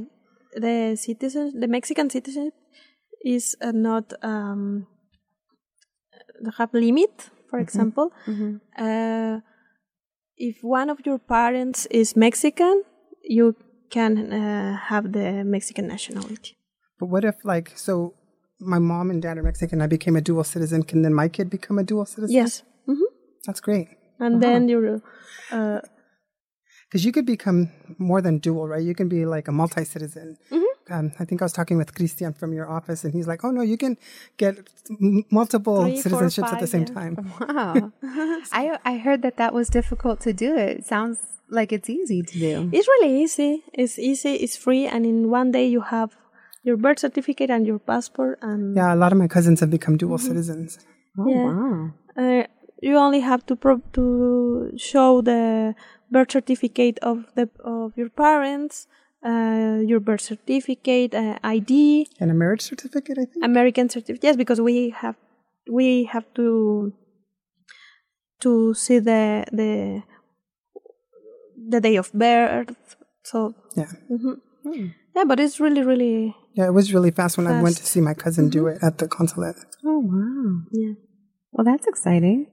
[0.54, 2.54] the citizen the mexican citizenship
[3.24, 4.86] is uh, not um
[6.58, 8.12] have limit for example
[8.78, 9.40] uh,
[10.36, 12.82] if one of your parents is mexican
[13.22, 13.56] you
[13.90, 16.56] can uh, have the mexican nationality
[16.98, 18.14] but what if like, so
[18.64, 21.50] my mom and dad are Mexican, I became a dual citizen, can then my kid
[21.50, 22.34] become a dual citizen?
[22.36, 23.08] yes hmm
[23.46, 23.88] That's great.
[24.18, 25.02] and then you
[25.50, 25.80] uh,
[26.88, 28.82] Because you could become more than dual, right?
[28.82, 30.36] You can be like a multi citizen.
[30.90, 33.50] Um, I think I was talking with Christian from your office, and he's like, "Oh
[33.50, 33.96] no, you can
[34.36, 34.54] get
[34.90, 36.94] m- multiple Three, four, citizenships at the same yeah.
[36.98, 37.92] time." Wow.
[38.60, 40.50] I I heard that that was difficult to do.
[40.56, 42.52] It sounds like it's easy to do.
[42.76, 46.10] it's really easy it's easy it's free and in one day you have
[46.64, 49.96] your birth certificate and your passport and Yeah, a lot of my cousins have become
[49.96, 50.78] dual citizens.
[51.18, 51.44] Oh, Yeah.
[51.44, 51.92] wow.
[52.16, 52.42] uh,
[52.82, 55.74] you only have to pro- to show the
[56.10, 58.86] birth certificate of the of your parents,
[59.30, 63.44] uh, your birth certificate, uh, ID, And a marriage certificate, I think.
[63.44, 64.24] American certificate.
[64.24, 65.16] Yes, because we have
[65.70, 66.92] we have to
[68.40, 70.02] to see the the
[71.68, 72.96] the day of birth.
[73.22, 74.40] So yeah, mhm.
[75.14, 78.00] Yeah, but it's really really yeah, it was really fast when I went to see
[78.00, 79.56] my cousin do it at the consulate.
[79.84, 80.62] Oh, wow.
[80.70, 80.94] yeah.
[81.50, 82.46] Well, that's exciting.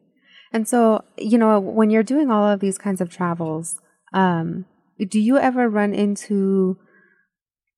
[0.52, 3.80] And so, you know, when you're doing all of these kinds of travels,
[4.12, 4.66] um,
[4.98, 6.80] do you ever run into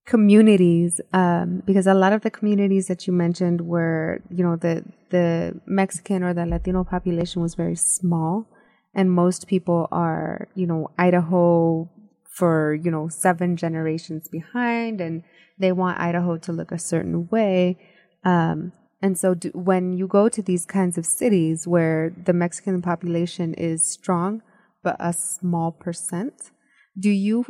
[0.05, 1.01] communities?
[1.11, 5.59] Um, because a lot of the communities that you mentioned were, you know, the the
[5.67, 8.47] Mexican or the Latino population was very small,
[8.95, 11.89] and most people are, you know, Idaho
[12.33, 15.23] for you know seven generations behind, and
[15.59, 17.77] they want Idaho to look a certain way.
[18.23, 22.81] Um, and so, do, when you go to these kinds of cities where the Mexican
[22.81, 24.41] population is strong,
[24.81, 26.51] but a small percent,
[26.97, 27.45] do you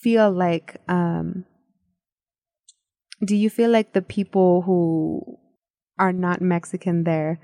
[0.00, 1.44] feel like um
[3.22, 5.36] do you feel like the people who
[5.98, 7.38] are not Mexican there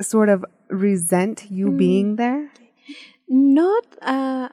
[0.00, 1.76] sort of resent you Mm.
[1.76, 2.50] being there?
[3.28, 4.48] Not, uh,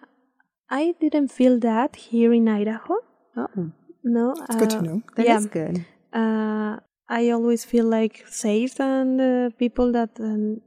[0.69, 2.95] I didn't feel that here in Idaho.
[3.35, 3.71] Oh,
[4.03, 5.01] No, It's good to uh, know.
[5.15, 5.51] that is yeah.
[5.51, 5.85] good.
[6.13, 10.59] uh, I always feel like safe and the people that um,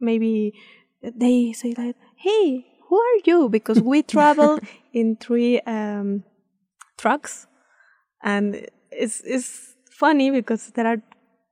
[0.00, 0.54] maybe
[1.02, 3.48] they say that, hey, who are you?
[3.48, 4.58] Because we travel
[4.92, 6.24] in three um,
[6.96, 7.46] trucks,
[8.22, 11.02] and it's it's funny because there are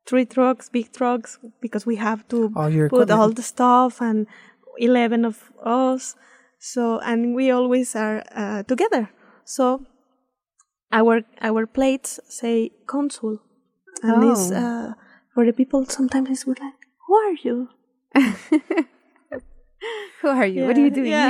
[0.07, 4.27] three trucks, big trucks, because we have to All your put all the stuff and
[4.79, 6.17] 11 of us
[6.73, 9.03] so and we always are uh, together
[9.45, 9.65] so
[10.99, 11.17] our
[11.49, 13.35] our plates say consul
[14.03, 14.57] and it's Oh.
[14.63, 14.89] uh,
[15.35, 17.57] for the people sometimes it's we're like who are you
[20.23, 20.65] Who are you?
[20.65, 21.29] what are you doing Yeah.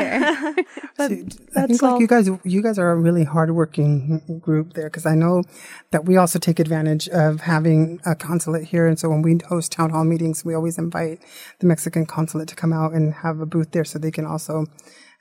[0.55, 0.55] here?
[0.97, 1.25] but See,
[1.57, 1.93] I think all.
[1.93, 5.43] like you guys, you guys are a really hardworking group there because I know
[5.91, 9.73] that we also take advantage of having a consulate here, and so when we host
[9.73, 11.19] town hall meetings, we always invite
[11.59, 14.67] the Mexican consulate to come out and have a booth there, so they can also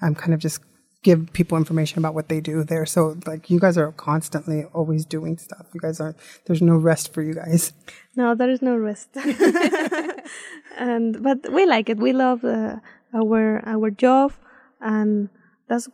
[0.04, 0.62] um, kind of just
[1.04, 2.86] give people information about what they do there.
[2.86, 5.66] So like you guys are constantly always doing stuff.
[5.74, 7.74] You guys are there's no rest for you guys.
[8.16, 9.10] no there is no rest
[10.78, 12.76] and but we like it we love uh,
[13.14, 14.34] our our job
[14.82, 15.30] and
[15.70, 15.90] that's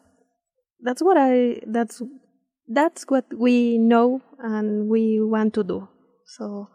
[0.81, 2.01] that's what i that's
[2.67, 5.87] that's what we know and we want to do
[6.25, 6.67] so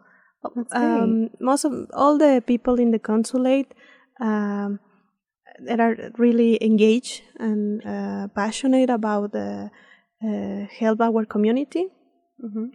[0.71, 3.73] um, most of all the people in the consulate
[4.21, 4.79] um,
[5.59, 9.69] that are really engaged and uh, passionate about uh,
[10.25, 11.87] uh, help our community
[12.43, 12.65] Mm-hmm.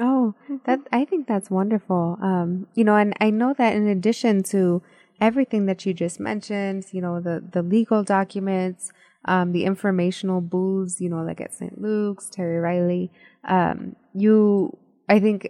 [0.00, 0.34] Oh,
[0.66, 2.18] that I think that's wonderful.
[2.20, 4.82] Um, you know, and I know that in addition to
[5.20, 8.90] everything that you just mentioned, you know, the the legal documents,
[9.26, 11.80] um, the informational booths, you know, like at St.
[11.80, 13.12] Luke's, Terry Reilly,
[13.48, 14.76] um, you,
[15.08, 15.48] I think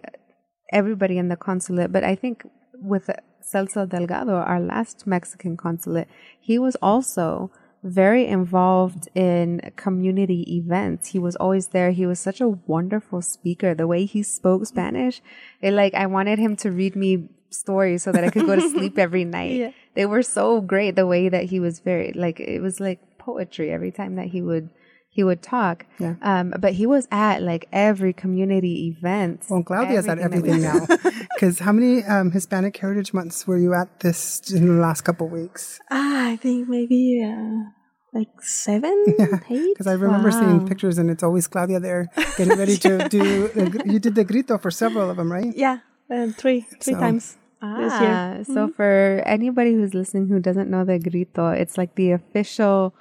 [0.72, 3.08] everybody in the consulate, but I think with
[3.44, 6.08] Celso Delgado, our last Mexican consulate,
[6.40, 7.50] he was also
[7.82, 11.08] very involved in community events.
[11.08, 11.90] He was always there.
[11.90, 13.74] He was such a wonderful speaker.
[13.74, 15.20] The way he spoke Spanish,
[15.60, 18.70] it like I wanted him to read me stories so that I could go to
[18.70, 19.52] sleep every night.
[19.52, 19.70] Yeah.
[19.94, 23.70] They were so great the way that he was very like it was like poetry
[23.70, 24.70] every time that he would
[25.14, 25.86] he would talk.
[25.98, 26.14] Yeah.
[26.22, 29.46] Um, but he was at like every community event.
[29.48, 31.22] Well, Claudia's at everything that everything now.
[31.34, 35.26] Because how many um, Hispanic Heritage Months were you at this in the last couple
[35.28, 35.78] of weeks?
[35.90, 37.70] Ah, I think maybe uh,
[38.12, 38.94] like seven,
[39.50, 39.70] eight.
[39.74, 43.48] Because I remember seeing pictures, and it's always Claudia there getting ready to do.
[43.48, 45.52] the gr- You did the grito for several of them, right?
[45.56, 45.78] Yeah,
[46.10, 48.10] uh, three, three So- times this year.
[48.12, 52.94] Ah, so for anybody who's listening who doesn't know the grito, it's like the official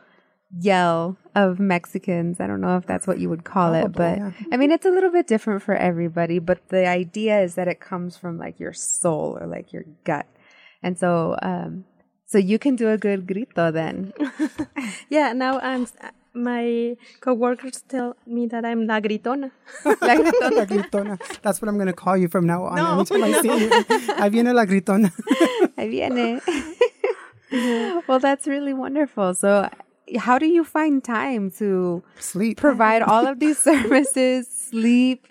[0.59, 2.39] yell of Mexicans.
[2.39, 4.31] I don't know if that's what you would call it, but yeah.
[4.51, 7.79] I mean, it's a little bit different for everybody, but the idea is that it
[7.79, 10.27] comes from like your soul or like your gut.
[10.83, 11.85] And so, um,
[12.25, 14.13] so you can do a good grito then.
[15.09, 15.83] Yeah, now I'm.
[15.83, 15.93] s-
[16.35, 19.51] My coworkers tell me that I'm la gritona.
[19.85, 20.49] La gritona.
[20.57, 21.15] La gritona.
[21.43, 22.75] That's what I'm going to call you from now on.
[22.75, 23.69] No, Anytime I see you,
[24.17, 25.11] ahí viene la gritona.
[25.77, 26.41] Ahí viene.
[28.07, 29.35] well, that's really wonderful.
[29.35, 29.69] So,
[30.17, 32.57] how do you find time to Sleep.
[32.57, 35.27] provide all of these services, sleep,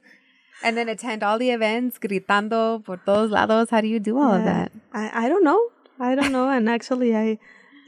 [0.63, 3.71] and then attend all the events, gritando por todos lados?
[3.71, 4.73] How do you do all of that?
[4.93, 5.61] I, I don't know.
[5.99, 6.49] I don't know.
[6.49, 7.39] and actually, I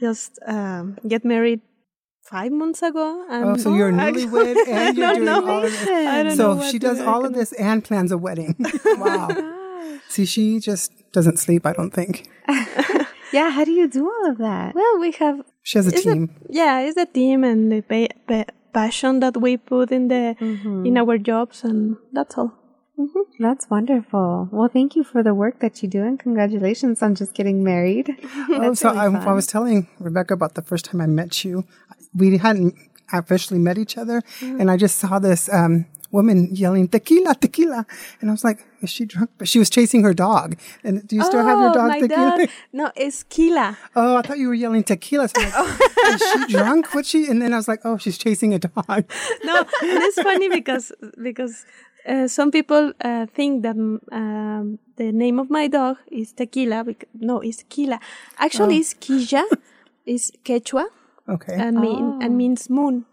[0.01, 1.61] just um, get married
[2.21, 3.25] five months ago.
[3.29, 5.51] And Oh, so you're act- newlywed and you're I doing don't know.
[5.51, 5.87] all of this.
[5.87, 7.05] I don't know So what she does do.
[7.05, 8.55] all of this and plans a wedding.
[8.85, 9.29] wow.
[10.09, 12.27] See, she just doesn't sleep, I don't think.
[13.37, 14.69] Yeah, how do you do all of that?
[14.79, 15.37] Well, we have
[15.69, 16.23] She has a It's a- team.
[16.61, 20.85] yeah, it's a team and the pa- pa- passion that we put in the Mm-hmm.
[20.87, 22.51] in our jobs, and that's all.
[23.39, 24.47] That's wonderful.
[24.55, 28.07] Well, thank you for the work that you do, and congratulations on just getting married.
[28.61, 31.65] Oh, so I, I was telling Rebecca about the first time I met you.
[32.21, 32.73] We hadn't
[33.11, 34.59] officially met each other, Mm.
[34.61, 35.85] and I just saw this um,
[36.17, 37.85] woman yelling "tequila, tequila,"
[38.19, 40.55] and I was like, "Is she drunk?" But she was chasing her dog.
[40.83, 42.37] And do you still have your dog Oh, my tequila?
[42.37, 42.49] dog.
[42.71, 43.67] No, it's Kila.
[43.95, 45.27] Oh, I thought you were yelling tequila.
[45.27, 45.81] So I'm like,
[46.15, 46.83] is she drunk?
[46.95, 47.21] What's she?
[47.29, 49.03] And then I was like, oh, she's chasing a dog.
[49.43, 49.55] No,
[49.91, 50.91] and it's funny because
[51.29, 51.65] because
[52.07, 56.83] uh, some people uh, think that mm, um, the name of my dog is Tequila.
[56.83, 57.99] Because, no, it's Kila.
[58.37, 59.43] Actually, it's Kija.
[60.05, 60.85] It's Quechua
[61.27, 61.55] Okay.
[61.57, 63.05] and mean and means moon.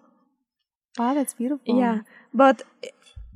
[0.99, 1.73] Wow, that's beautiful.
[1.73, 2.01] Yeah,
[2.35, 2.63] but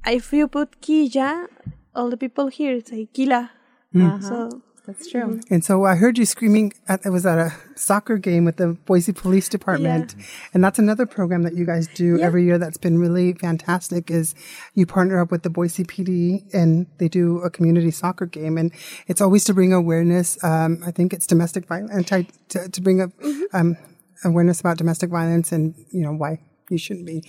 [0.07, 1.47] if you put Kija,
[1.95, 3.51] all the people here say Kila.
[3.93, 4.21] Hmm.
[4.21, 5.41] So That's true.
[5.51, 6.73] And so I heard you screaming.
[6.87, 10.15] At, it was at a soccer game with the Boise Police Department,
[10.55, 12.27] and that's another program that you guys do Yeah.
[12.27, 12.57] every year.
[12.57, 14.13] That's been really fantastic.
[14.13, 14.37] Is
[14.75, 18.71] you partner up with the Boise PD and they do a community soccer game, and
[19.09, 20.39] it's always to bring awareness.
[20.45, 22.09] Um, I think it's domestic violence,
[22.51, 23.11] to, to bring up
[23.53, 23.77] um,
[24.25, 26.39] awareness about domestic violence and you know why
[26.71, 27.25] you shouldn't be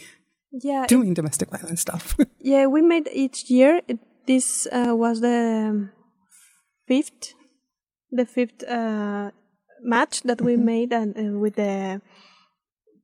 [0.52, 2.16] Yeah, it- doing domestic violence stuff.
[2.42, 3.82] yeah, we made each year.
[3.88, 5.92] It, this uh, was the um,
[6.88, 7.34] fifth,
[8.12, 9.32] the fifth uh,
[9.84, 12.02] match that we made and, uh, with the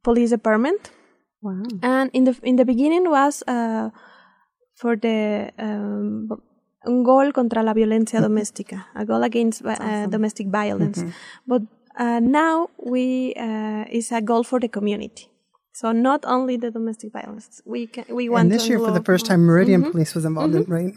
[0.04, 0.92] police department.
[1.42, 1.64] Wow.
[1.82, 3.90] And in the in the beginning was uh,
[4.76, 6.30] for the um,
[6.86, 11.04] un gol contra la violencia doméstica, a goal against uh, domestic violence.
[11.46, 11.64] But
[12.00, 15.28] uh, now we uh, is a goal for the community.
[15.74, 18.92] So not only the domestic violence, we can we want and this to year, for
[18.92, 20.94] the first time, Meridian Police was involved in right.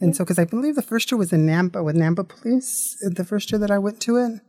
[0.00, 3.24] And so, because I believe the first year was in Nampa with Nampa Police, the
[3.24, 4.40] first year that I went to it,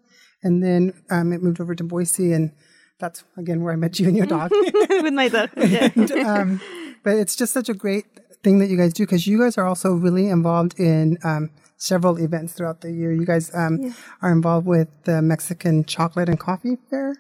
[0.41, 2.52] and then um, it moved over to Boise, and
[2.99, 4.49] that's again where I met you and your dog.
[4.89, 5.52] with my dog.
[5.58, 5.89] Yeah.
[5.95, 6.62] And, um,
[7.04, 8.06] but it's just such a great
[8.43, 12.17] thing that you guys do because you guys are also really involved in um, several
[12.17, 13.13] events throughout the year.
[13.13, 17.15] You guys um, are involved with the Mexican Chocolate and Coffee Fair.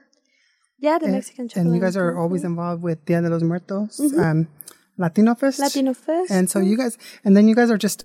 [0.83, 1.65] Yeah, the Mexican chocolate.
[1.65, 4.49] And you guys are always involved with Dia de los Muertos, um,
[4.97, 5.59] Latino Fest.
[5.59, 6.29] Latino Fest.
[6.29, 8.03] And so you guys, and then you guys are just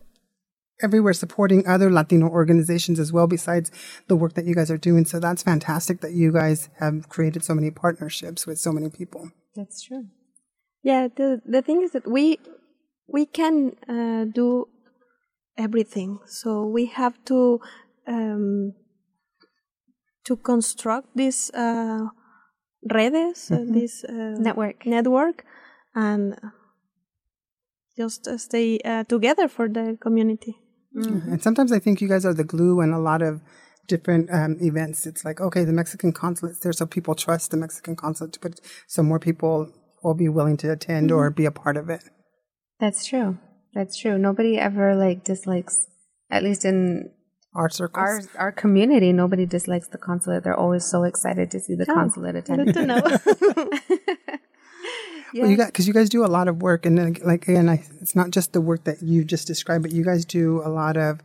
[0.80, 3.72] everywhere supporting other Latino organizations as well, besides
[4.06, 5.04] the work that you guys are doing.
[5.04, 9.32] So that's fantastic that you guys have created so many partnerships with so many people.
[9.56, 10.06] That's true.
[10.84, 12.38] Yeah, the the thing is that we
[13.08, 14.68] we can uh, do
[15.56, 16.20] everything.
[16.26, 17.60] So we have to
[18.06, 18.74] um,
[20.26, 22.06] to construct this uh,
[22.82, 24.86] redes, uh, this uh, Network.
[24.86, 25.44] network,
[25.94, 26.36] and
[27.96, 30.56] just uh, stay uh, together for the community.
[30.94, 33.40] And sometimes I think you guys are the glue in a lot of
[33.86, 35.06] different um, events.
[35.06, 38.60] It's like, okay, the Mexican consulate's there, so people trust the Mexican consulate to put,
[38.86, 39.70] so more people
[40.02, 42.02] will be willing to attend or be a part of it.
[42.80, 43.38] That's true.
[43.74, 44.18] That's true.
[44.18, 45.86] Nobody ever like dislikes,
[46.30, 47.10] at least in
[47.54, 48.28] Our circles.
[48.36, 50.44] our our community, nobody dislikes the consulate.
[50.44, 52.66] They're always so excited to see the Oh, consulate attend.
[52.66, 53.02] Good to know.
[53.96, 54.36] yeah.
[55.34, 57.68] Well, you got because you guys do a lot of work, and then, like again,
[57.68, 60.70] I, it's not just the work that you just described, but you guys do a
[60.70, 61.20] lot of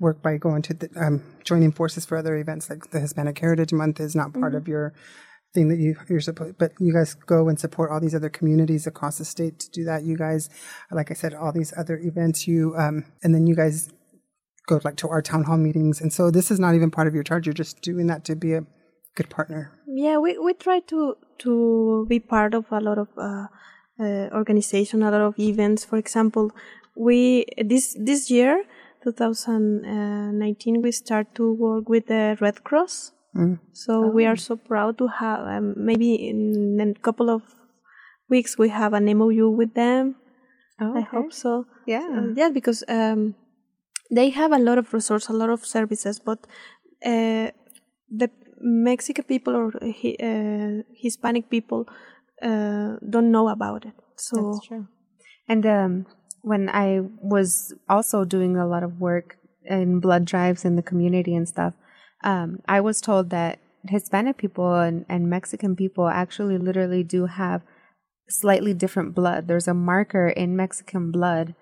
[0.00, 2.68] work by going to the, um, joining forces for other events.
[2.68, 4.92] Like the Hispanic Heritage Month is not part of your
[5.54, 8.88] thing that you you're supposed, but you guys go and support all these other communities
[8.88, 10.02] across the state to do that.
[10.02, 10.50] You guys,
[10.90, 12.48] like I said, all these other events.
[12.48, 13.88] You um, and then you guys
[14.66, 17.14] go like to our town hall meetings, and so this is not even part of
[17.14, 17.46] your charge.
[17.46, 18.64] You're just doing that to be a
[19.14, 19.72] good partner.
[19.86, 23.46] Yeah, we, we try to to be part of a lot of uh,
[24.00, 25.84] uh, organization, a lot of events.
[25.84, 26.50] For example,
[26.96, 28.64] we this this year,
[29.04, 33.12] 2019, we start to work with the Red Cross.
[33.72, 35.40] So we are so proud to have.
[35.40, 37.42] Um, maybe in a couple of
[38.30, 40.14] weeks, we have an MOU with them.
[40.80, 41.66] Oh, I hope so.
[41.86, 42.06] Yeah.
[42.16, 43.34] Uh, yeah, because um,
[44.10, 46.38] they have a lot of resources, a lot of services, but
[47.04, 47.50] uh,
[48.10, 51.86] the Mexican people or uh, Hispanic people
[52.42, 53.92] uh, don't know about it.
[54.16, 54.86] So That's true.
[55.48, 56.06] And um,
[56.42, 61.34] when I was also doing a lot of work in blood drives in the community
[61.34, 61.74] and stuff,
[62.22, 67.62] um, I was told that Hispanic people and, and Mexican people actually literally do have
[68.28, 69.46] slightly different blood.
[69.46, 71.54] There's a marker in Mexican blood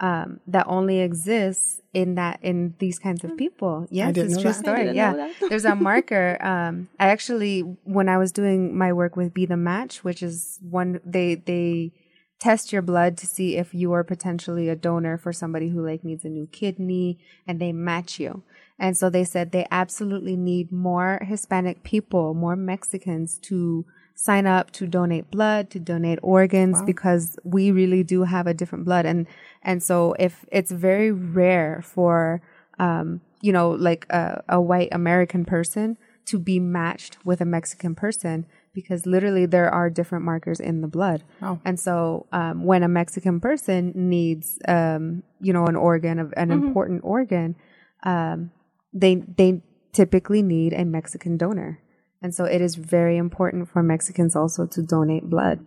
[0.00, 3.86] um, that only exists in that in these kinds of people.
[3.90, 4.58] Yes, it's know true that.
[4.58, 4.90] Story.
[4.92, 6.38] yeah, there's a marker.
[6.40, 10.58] Um, I actually, when I was doing my work with Be the Match, which is
[10.62, 11.92] one they they
[12.40, 16.04] test your blood to see if you are potentially a donor for somebody who like
[16.04, 18.42] needs a new kidney, and they match you.
[18.78, 23.84] And so they said they absolutely need more Hispanic people, more Mexicans to
[24.20, 28.84] sign up to donate blood, to donate organs, because we really do have a different
[28.84, 29.06] blood.
[29.06, 29.28] And,
[29.62, 32.42] and so if it's very rare for,
[32.80, 37.94] um, you know, like a, a white American person to be matched with a Mexican
[37.94, 38.44] person,
[38.74, 41.22] because literally there are different markers in the blood.
[41.40, 41.60] Wow.
[41.64, 46.50] And so, um, when a Mexican person needs, um, you know, an organ, of an
[46.50, 47.54] important organ,
[48.02, 48.50] um,
[48.92, 49.62] they they
[49.92, 51.78] typically need a Mexican donor,
[52.20, 55.66] and so it is very important for Mexicans also to donate blood.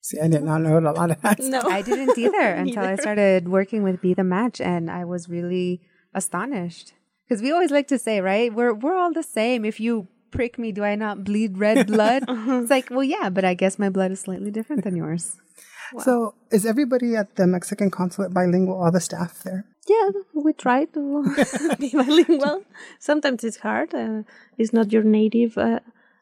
[0.00, 1.38] See, I did not know a lot of that.
[1.40, 5.28] no, I didn't either until I started working with Be the Match, and I was
[5.28, 5.80] really
[6.12, 6.92] astonished
[7.28, 8.52] because we always like to say, right?
[8.52, 9.64] We're we're all the same.
[9.64, 12.24] If you prick me, do I not bleed red blood?
[12.28, 15.36] it's like, well, yeah, but I guess my blood is slightly different than yours.
[15.98, 18.82] So, is everybody at the Mexican consulate bilingual?
[18.82, 19.66] All the staff there?
[19.88, 21.24] Yeah, we try to
[21.78, 22.62] be bilingual.
[22.98, 23.94] Sometimes it's hard.
[23.94, 24.22] Uh,
[24.58, 25.80] it's not your native uh,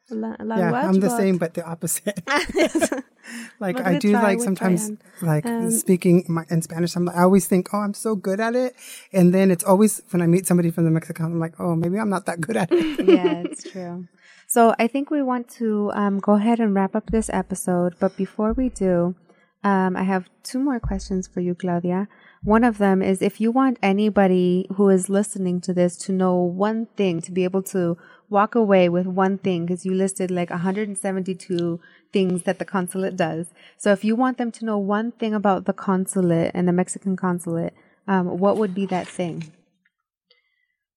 [0.08, 0.58] la- language.
[0.58, 2.20] Yeah, I'm the but- same, but the opposite.
[3.60, 6.96] like But I do try, like sometimes and- like and- speaking my, in Spanish.
[6.96, 8.74] I'm I always think, oh, I'm so good at it,
[9.12, 11.98] and then it's always when I meet somebody from the Mexican, I'm like, oh, maybe
[11.98, 13.06] I'm not that good at it.
[13.06, 14.08] yeah, it's true.
[14.48, 17.94] So I think we want to um, go ahead and wrap up this episode.
[18.00, 19.14] But before we do,
[19.62, 22.08] um, I have two more questions for you, Claudia.
[22.42, 26.36] One of them is if you want anybody who is listening to this to know
[26.36, 27.98] one thing, to be able to
[28.30, 31.80] walk away with one thing, because you listed like 172
[32.12, 33.52] things that the consulate does.
[33.76, 37.16] So if you want them to know one thing about the consulate and the Mexican
[37.16, 37.74] consulate,
[38.08, 39.52] um, what would be that thing?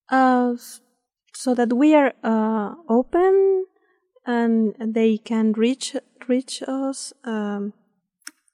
[0.09, 0.55] uh,
[1.33, 3.65] so that we are uh, open
[4.25, 5.95] and they can reach
[6.27, 7.73] reach us um,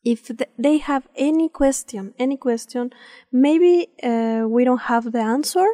[0.04, 2.92] if th- they have any question any question
[3.32, 5.68] maybe uh, we don't have the answer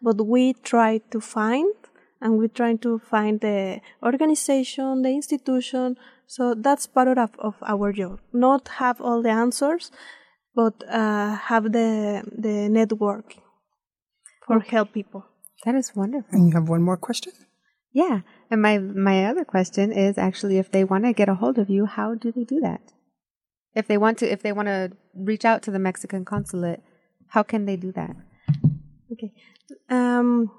[0.00, 1.74] but we try to find
[2.20, 7.92] and we try to find the organization the institution so that's part of, of our
[7.92, 9.90] job not have all the answers
[10.54, 13.34] but uh, have the the network
[14.46, 15.24] for help people
[15.64, 16.28] That is wonderful.
[16.32, 17.32] And you have one more question.
[17.92, 18.20] Yeah.
[18.50, 21.70] And my my other question is actually if they want to get a hold of
[21.70, 22.80] you, how do they do that?
[23.74, 26.82] If they want to if they want to reach out to the Mexican consulate,
[27.28, 28.14] how can they do that?
[29.12, 29.32] Okay.
[29.88, 30.50] Um,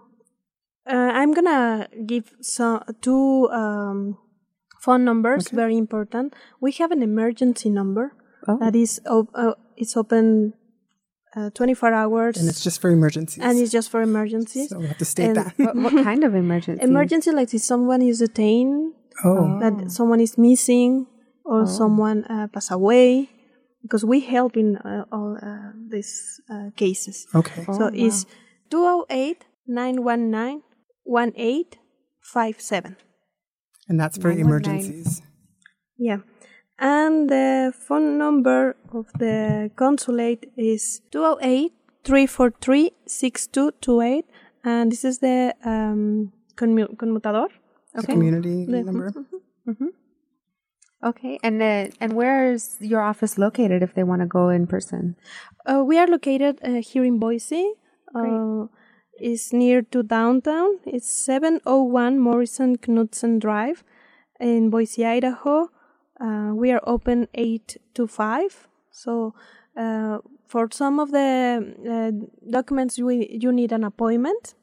[0.88, 4.18] uh, I'm gonna give some two um,
[4.82, 5.48] phone numbers.
[5.48, 5.56] Okay.
[5.56, 6.34] Very important.
[6.60, 8.14] We have an emergency number
[8.46, 8.58] Oh.
[8.60, 10.54] that is op- uh, it's open
[11.36, 13.42] uh, 24 hours, And it's just for emergencies.
[13.44, 14.70] and it's just for emergencies.
[14.70, 15.54] so we have to state And- that.
[15.58, 16.84] what, what kind of emergency?
[16.84, 18.94] Emergency, like if someone is detained,
[19.24, 21.08] oh, that someone is missing,
[21.46, 23.30] or someone uh, pass away,
[23.82, 27.28] because we help in uh, all uh, these uh, cases.
[27.36, 27.64] okay.
[27.66, 28.26] So Oh, it's
[28.70, 30.62] 208 919
[31.04, 32.96] 1857.
[33.90, 35.22] And that's for emergencies.
[35.98, 36.20] Yeah.
[36.80, 41.72] And the phone number of the consulate is 208
[42.04, 44.26] 343 6228.
[44.64, 47.50] And this is the um, conmu- conmutador.
[47.94, 49.14] The community The- number.
[51.04, 51.38] Okay.
[51.44, 55.16] And then and where is your office located if they want to go in person?
[55.66, 57.74] Uh, we are located uh, here in Boise.
[58.16, 58.68] Uh,
[59.20, 60.80] it's near to downtown.
[60.86, 63.84] It's 701 Morrison Knudsen Drive
[64.40, 65.70] in Boise, Idaho.
[66.20, 68.68] Uh, we are open 8 to 5.
[68.92, 69.34] So,
[69.76, 74.54] uh, for some of the uh, documents, we, you need an appointment.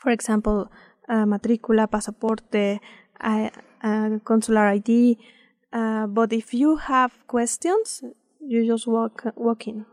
[0.00, 0.70] For example,
[1.08, 2.80] uh, matricula, pasaporte,
[3.20, 3.48] uh,
[3.82, 5.18] uh, consular ID.
[5.72, 8.02] Uh, but if you have questions,
[8.40, 9.84] you just walk walk in.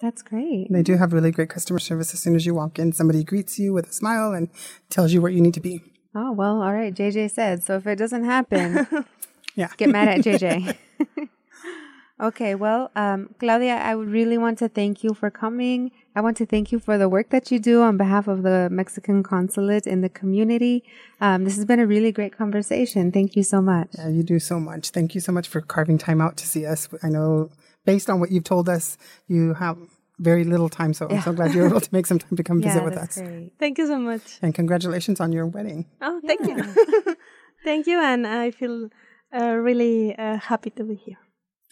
[0.00, 0.66] That's great.
[0.70, 2.12] They do have really great customer service.
[2.12, 4.48] As soon as you walk in, somebody greets you with a smile and
[4.90, 5.80] tells you where you need to be.
[6.14, 6.92] Oh, well, all right.
[6.92, 7.62] JJ said.
[7.62, 8.86] So if it doesn't happen,
[9.54, 9.68] Yeah.
[9.76, 10.76] get mad at JJ.
[12.20, 15.92] okay, well, um, Claudia, I would really want to thank you for coming.
[16.14, 18.68] I want to thank you for the work that you do on behalf of the
[18.70, 20.84] Mexican consulate in the community.
[21.20, 23.10] Um, this has been a really great conversation.
[23.10, 23.88] Thank you so much.
[23.96, 24.90] Yeah, you do so much.
[24.90, 26.88] Thank you so much for carving time out to see us.
[27.02, 27.50] I know
[27.86, 29.78] based on what you've told us, you have
[30.18, 30.92] very little time.
[30.94, 33.18] So I'm so glad you're able to make some time to come visit with us.
[33.18, 33.52] great.
[33.58, 34.38] Thank you so much.
[34.42, 35.86] And congratulations on your wedding.
[36.00, 36.62] Oh, thank you.
[37.64, 38.88] thank you, and I feel
[39.34, 41.18] uh, really uh, happy to be here.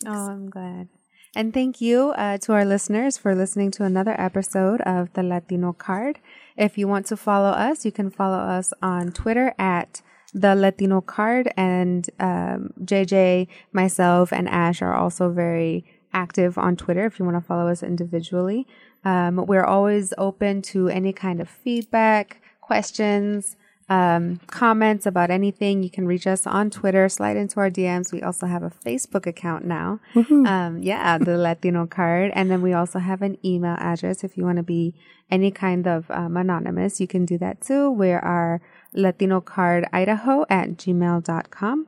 [0.06, 0.88] Oh, I'm glad.
[1.36, 5.72] And thank you uh, to our listeners for listening to another episode of the Latino
[5.72, 6.18] Card.
[6.56, 10.02] If you want to follow us, you can follow us on Twitter at
[10.34, 11.52] the Latino Card.
[11.56, 17.36] And um, JJ, myself, and Ash are also very active on Twitter if you want
[17.36, 18.66] to follow us individually.
[19.04, 23.56] Um, we're always open to any kind of feedback, questions,
[23.90, 28.12] um, comments about anything, you can reach us on Twitter, slide into our DMs.
[28.12, 30.00] We also have a Facebook account now.
[30.46, 32.30] Um, yeah, the Latino card.
[32.34, 34.22] And then we also have an email address.
[34.22, 34.94] If you want to be
[35.30, 37.90] any kind of um, anonymous, you can do that too.
[37.90, 38.62] We are
[38.96, 41.86] latinocard.idaho at gmail.com.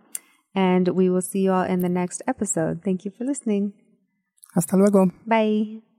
[0.55, 2.83] And we will see you all in the next episode.
[2.85, 3.73] Thank you for listening.
[4.55, 5.11] Hasta luego.
[5.27, 5.92] Bye.